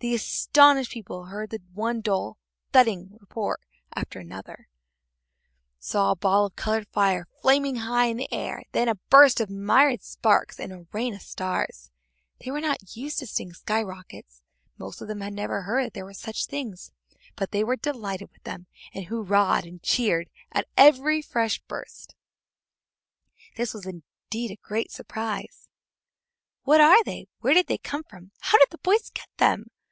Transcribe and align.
The 0.00 0.14
astonished 0.14 0.92
people 0.92 1.24
heard 1.24 1.56
one 1.72 2.02
dull 2.02 2.36
thudding 2.72 3.16
report 3.18 3.60
after 3.94 4.20
another, 4.20 4.68
saw 5.78 6.10
a 6.10 6.14
ball 6.16 6.44
of 6.46 6.54
colored 6.54 6.86
fire 6.88 7.26
flaming 7.40 7.76
high 7.76 8.04
in 8.06 8.18
the 8.18 8.32
air, 8.32 8.62
then 8.72 8.88
a 8.88 8.96
burst 8.96 9.40
of 9.40 9.48
myriad 9.48 10.02
sparks 10.04 10.60
and 10.60 10.70
a 10.70 10.86
rain 10.92 11.14
of 11.14 11.22
stars. 11.22 11.90
They 12.38 12.50
were 12.50 12.60
not 12.60 12.94
used 12.94 13.18
to 13.18 13.26
seeing 13.26 13.54
sky 13.54 13.82
rockets, 13.82 14.42
most 14.78 15.00
of 15.00 15.08
them 15.08 15.22
had 15.22 15.32
never 15.32 15.62
heard 15.62 15.86
that 15.86 15.94
there 15.94 16.04
were 16.04 16.12
such 16.14 16.44
things, 16.44 16.92
but 17.34 17.50
they 17.50 17.64
were 17.64 17.74
delighted 17.76 18.30
with 18.30 18.44
them, 18.44 18.66
and 18.92 19.06
hurrahed 19.06 19.64
and 19.66 19.82
cheered 19.82 20.28
at 20.52 20.68
each 20.78 21.24
fresh 21.26 21.58
burst. 21.62 22.14
This 23.56 23.72
was 23.72 23.86
indeed 23.86 24.50
a 24.52 24.56
great 24.62 24.92
surprise. 24.92 25.68
"What 26.64 26.82
are 26.82 27.02
they? 27.02 27.28
Where 27.40 27.54
did 27.54 27.66
they 27.66 27.78
come 27.78 28.04
from? 28.04 28.30
How 28.40 28.58
did 28.58 28.68
the 28.70 28.78
boys 28.78 29.10
get 29.10 29.28
them?" 29.38 29.70